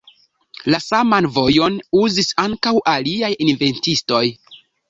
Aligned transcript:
La 0.73 0.79
saman 0.85 1.27
vojon 1.35 1.77
uzis 2.01 2.31
ankaŭ 2.47 2.75
aliaj 2.97 3.33
inventistoj. 3.49 4.27